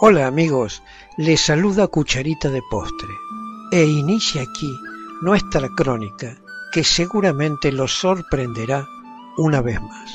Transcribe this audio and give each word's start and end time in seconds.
Hola 0.00 0.26
amigos, 0.26 0.82
les 1.16 1.40
saluda 1.40 1.86
Cucharita 1.88 2.48
de 2.50 2.62
Postre 2.70 3.14
e 3.70 3.84
inicia 3.84 4.42
aquí 4.42 4.70
nuestra 5.22 5.68
crónica 5.76 6.36
que 6.72 6.84
seguramente 6.84 7.70
los 7.72 7.92
sorprenderá 7.92 8.86
una 9.36 9.60
vez 9.60 9.80
más. 9.80 10.10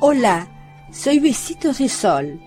Hola, 0.00 0.48
soy 0.92 1.18
Besitos 1.18 1.78
de 1.78 1.88
Sol. 1.88 2.40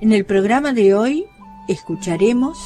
En 0.00 0.12
el 0.12 0.26
programa 0.26 0.72
de 0.72 0.94
hoy 0.94 1.26
escucharemos 1.68 2.58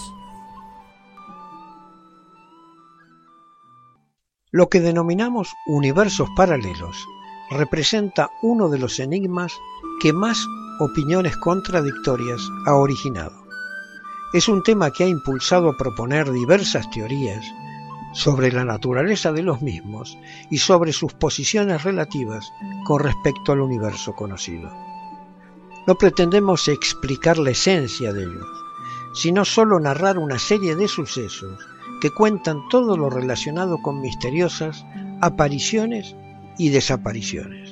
Lo 4.51 4.71
que 4.71 4.81
denominamos 4.81 5.53
universos 5.67 6.29
paralelos 6.35 7.07
representa 7.51 8.31
uno 8.43 8.71
de 8.71 8.79
los 8.79 8.99
enigmas 8.99 9.53
que 10.01 10.15
más 10.15 10.47
opiniones 10.79 11.37
contradictorias 11.37 12.41
ha 12.67 12.75
originado. 12.75 13.33
Es 14.33 14.49
un 14.49 14.63
tema 14.63 14.91
que 14.91 15.05
ha 15.05 15.09
impulsado 15.09 15.71
a 15.71 15.77
proponer 15.77 16.31
diversas 16.31 16.89
teorías 16.91 17.45
sobre 18.13 18.53
la 18.53 18.65
naturaleza 18.65 19.33
de 19.33 19.43
los 19.43 19.61
mismos 19.61 20.17
y 20.51 20.59
sobre 20.59 20.93
sus 20.93 21.13
posiciones 21.15 21.83
relativas 21.83 22.53
con 22.87 23.01
respecto 23.03 23.53
al 23.53 23.61
universo 23.61 24.15
conocido. 24.15 24.71
No 25.87 25.95
pretendemos 25.97 26.69
explicar 26.69 27.39
la 27.39 27.51
esencia 27.51 28.13
de 28.13 28.23
ellos, 28.23 28.47
sino 29.15 29.45
solo 29.45 29.81
narrar 29.81 30.19
una 30.19 30.39
serie 30.39 30.77
de 30.77 30.87
sucesos 30.87 31.59
que 32.01 32.11
cuentan 32.11 32.69
todo 32.69 32.97
lo 32.97 33.11
relacionado 33.11 33.79
con 33.83 34.01
misteriosas 34.01 34.85
apariciones 35.21 36.15
y 36.59 36.69
desapariciones. 36.69 37.68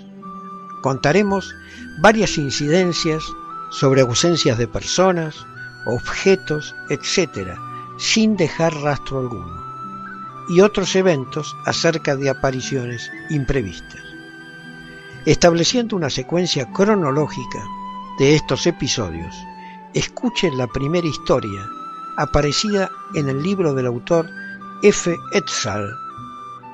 Contaremos 0.80 1.55
varias 1.98 2.39
incidencias 2.39 3.25
sobre 3.71 4.03
ausencias 4.03 4.59
de 4.59 4.69
personas, 4.69 5.47
objetos, 5.87 6.75
etc., 6.91 7.57
sin 7.96 8.37
dejar 8.37 8.74
rastro 8.74 9.19
alguno, 9.19 9.63
y 10.49 10.60
otros 10.60 10.95
eventos 10.97 11.57
acerca 11.65 12.16
de 12.16 12.30
apariciones 12.30 13.10
imprevistas. 13.30 14.02
Estableciendo 15.24 15.97
una 15.97 16.10
secuencia 16.10 16.71
cronológica 16.73 17.65
de 18.19 18.37
estos 18.37 18.66
episodios, 18.66 19.35
escuchen 19.95 20.57
la 20.57 20.66
primera 20.69 21.07
historia 21.07 21.66
aparecida 22.16 22.91
en 23.15 23.29
el 23.29 23.43
libro 23.43 23.74
del 23.74 23.87
autor 23.87 24.30
F. 24.82 25.15
Etzal, 25.32 25.88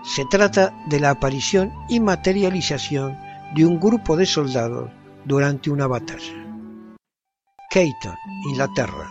se 0.04 0.24
trata 0.26 0.74
de 0.86 0.98
la 0.98 1.10
aparición 1.10 1.72
y 1.88 2.00
materialización 2.00 3.16
de 3.54 3.66
un 3.66 3.78
grupo 3.78 4.16
de 4.16 4.24
soldados 4.24 4.90
durante 5.24 5.70
una 5.70 5.86
batalla. 5.86 6.46
Keiton, 7.70 8.16
Inglaterra. 8.48 9.10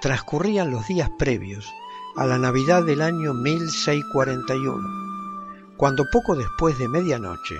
Transcurrían 0.00 0.70
los 0.70 0.86
días 0.86 1.10
previos 1.18 1.70
a 2.16 2.26
la 2.26 2.38
Navidad 2.38 2.84
del 2.84 3.02
año 3.02 3.34
1641, 3.34 5.76
cuando 5.76 6.04
poco 6.10 6.36
después 6.36 6.78
de 6.78 6.88
medianoche, 6.88 7.56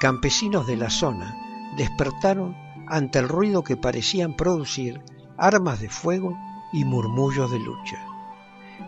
campesinos 0.00 0.66
de 0.66 0.76
la 0.76 0.88
zona 0.88 1.36
despertaron 1.76 2.56
ante 2.88 3.18
el 3.18 3.28
ruido 3.28 3.62
que 3.62 3.76
parecían 3.76 4.36
producir 4.36 5.02
armas 5.36 5.80
de 5.80 5.90
fuego 5.90 6.36
y 6.72 6.84
murmullos 6.84 7.50
de 7.50 7.58
lucha. 7.58 8.02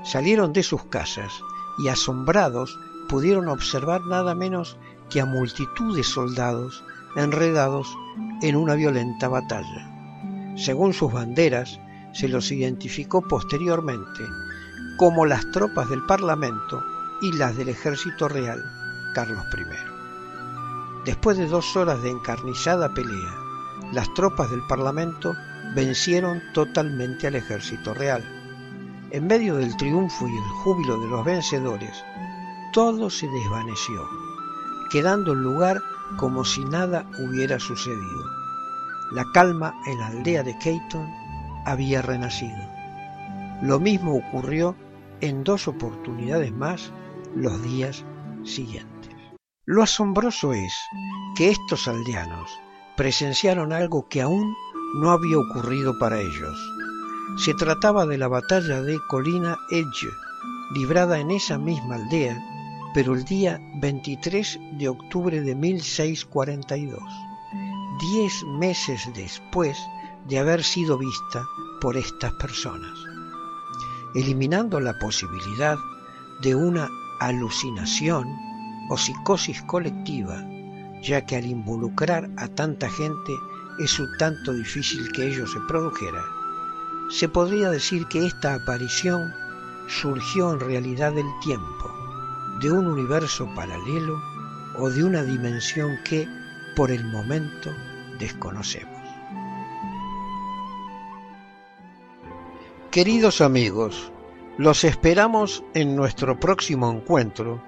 Salieron 0.04 0.52
de 0.52 0.62
sus 0.62 0.84
casas 0.84 1.32
y 1.78 1.88
asombrados 1.88 2.78
pudieron 3.08 3.48
observar 3.48 4.00
nada 4.02 4.34
menos 4.34 4.78
que 5.10 5.20
a 5.20 5.26
multitud 5.26 5.96
de 5.96 6.02
soldados 6.02 6.84
enredados 7.16 7.88
en 8.42 8.56
una 8.56 8.74
violenta 8.74 9.28
batalla. 9.28 10.54
Según 10.56 10.92
sus 10.92 11.12
banderas, 11.12 11.80
se 12.12 12.28
los 12.28 12.50
identificó 12.50 13.22
posteriormente 13.22 14.24
como 14.96 15.26
las 15.26 15.50
tropas 15.50 15.88
del 15.90 16.02
Parlamento 16.06 16.82
y 17.20 17.32
las 17.32 17.56
del 17.56 17.68
Ejército 17.68 18.28
Real 18.28 18.62
Carlos 19.14 19.44
I. 19.56 19.64
Después 21.04 21.38
de 21.38 21.46
dos 21.46 21.76
horas 21.76 22.02
de 22.02 22.10
encarnizada 22.10 22.92
pelea, 22.92 23.34
las 23.92 24.12
tropas 24.14 24.50
del 24.50 24.62
Parlamento 24.66 25.34
vencieron 25.74 26.42
totalmente 26.52 27.26
al 27.26 27.36
Ejército 27.36 27.94
Real. 27.94 28.24
En 29.10 29.26
medio 29.26 29.56
del 29.56 29.76
triunfo 29.76 30.26
y 30.26 30.36
el 30.36 30.44
júbilo 30.62 30.98
de 31.00 31.08
los 31.08 31.24
vencedores, 31.24 32.04
todo 32.72 33.08
se 33.08 33.28
desvaneció, 33.28 34.08
quedando 34.90 35.32
el 35.32 35.42
lugar 35.42 35.82
como 36.16 36.44
si 36.44 36.64
nada 36.64 37.06
hubiera 37.18 37.58
sucedido. 37.58 38.24
La 39.12 39.24
calma 39.32 39.74
en 39.86 39.98
la 39.98 40.08
aldea 40.08 40.42
de 40.42 40.58
Keiton 40.58 41.06
había 41.64 42.02
renacido. 42.02 42.58
Lo 43.62 43.80
mismo 43.80 44.16
ocurrió 44.16 44.76
en 45.20 45.44
dos 45.44 45.68
oportunidades 45.68 46.52
más 46.52 46.92
los 47.34 47.62
días 47.62 48.04
siguientes. 48.44 49.14
Lo 49.64 49.82
asombroso 49.82 50.52
es 50.52 50.72
que 51.36 51.50
estos 51.50 51.88
aldeanos 51.88 52.50
presenciaron 52.96 53.72
algo 53.72 54.08
que 54.08 54.22
aún 54.22 54.54
no 55.00 55.10
había 55.10 55.38
ocurrido 55.38 55.98
para 55.98 56.20
ellos. 56.20 56.72
Se 57.36 57.52
trataba 57.54 58.06
de 58.06 58.18
la 58.18 58.28
batalla 58.28 58.80
de 58.82 58.98
Colina 59.08 59.56
Edge, 59.70 60.08
librada 60.74 61.18
en 61.18 61.30
esa 61.30 61.58
misma 61.58 61.96
aldea 61.96 62.38
pero 62.96 63.12
el 63.12 63.26
día 63.26 63.60
23 63.74 64.58
de 64.78 64.88
octubre 64.88 65.42
de 65.42 65.54
1642, 65.54 66.98
diez 68.00 68.42
meses 68.58 69.02
después 69.14 69.76
de 70.26 70.38
haber 70.38 70.64
sido 70.64 70.96
vista 70.96 71.44
por 71.82 71.98
estas 71.98 72.32
personas, 72.40 72.98
eliminando 74.14 74.80
la 74.80 74.98
posibilidad 74.98 75.76
de 76.40 76.54
una 76.54 76.88
alucinación 77.20 78.34
o 78.88 78.96
psicosis 78.96 79.60
colectiva, 79.64 80.42
ya 81.02 81.26
que 81.26 81.36
al 81.36 81.44
involucrar 81.44 82.30
a 82.38 82.48
tanta 82.48 82.88
gente 82.88 83.34
es 83.78 84.00
un 84.00 84.08
tanto 84.18 84.54
difícil 84.54 85.12
que 85.12 85.26
ello 85.26 85.46
se 85.46 85.60
produjera, 85.68 86.24
se 87.10 87.28
podría 87.28 87.68
decir 87.68 88.06
que 88.06 88.24
esta 88.24 88.54
aparición 88.54 89.34
surgió 89.86 90.54
en 90.54 90.60
realidad 90.60 91.12
del 91.12 91.28
tiempo, 91.42 91.95
de 92.60 92.70
un 92.70 92.86
universo 92.86 93.48
paralelo 93.54 94.20
o 94.78 94.90
de 94.90 95.04
una 95.04 95.22
dimensión 95.22 95.98
que, 96.04 96.28
por 96.74 96.90
el 96.90 97.04
momento, 97.04 97.70
desconocemos. 98.18 98.96
Queridos 102.90 103.40
amigos, 103.40 104.10
los 104.56 104.84
esperamos 104.84 105.62
en 105.74 105.96
nuestro 105.96 106.40
próximo 106.40 106.90
encuentro 106.90 107.62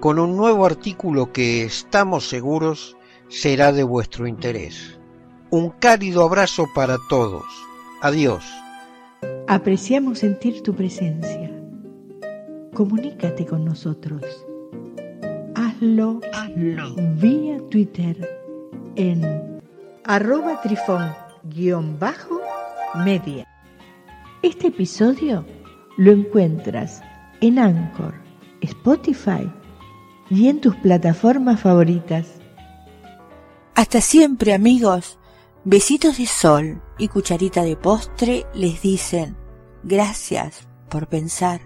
con 0.00 0.18
un 0.18 0.36
nuevo 0.36 0.64
artículo 0.64 1.30
que 1.32 1.64
estamos 1.64 2.28
seguros 2.28 2.96
será 3.28 3.72
de 3.72 3.84
vuestro 3.84 4.26
interés. 4.26 4.98
Un 5.50 5.70
cálido 5.70 6.24
abrazo 6.24 6.66
para 6.74 6.96
todos. 7.08 7.44
Adiós. 8.00 8.44
Apreciamos 9.46 10.20
sentir 10.20 10.62
tu 10.62 10.74
presencia 10.74 11.51
comunícate 12.74 13.46
con 13.46 13.64
nosotros. 13.64 14.22
Hazlo, 15.54 16.20
Hazlo. 16.32 16.94
vía 17.16 17.58
Twitter 17.70 18.28
en 18.96 19.60
arroba 20.04 20.60
trifón-media. 20.62 23.46
Este 24.42 24.66
episodio 24.68 25.44
lo 25.96 26.12
encuentras 26.12 27.02
en 27.40 27.58
Anchor, 27.58 28.14
Spotify 28.60 29.50
y 30.30 30.46
en 30.48 30.60
tus 30.60 30.76
plataformas 30.76 31.60
favoritas. 31.60 32.28
Hasta 33.74 34.00
siempre 34.00 34.54
amigos. 34.54 35.18
Besitos 35.64 36.18
de 36.18 36.26
sol 36.26 36.82
y 36.98 37.06
cucharita 37.06 37.62
de 37.62 37.76
postre 37.76 38.46
les 38.52 38.82
dicen 38.82 39.36
gracias 39.84 40.66
por 40.88 41.06
pensar 41.06 41.60